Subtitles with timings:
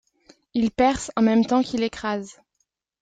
[0.55, 2.41] Il perce en même temps qu’il écrase.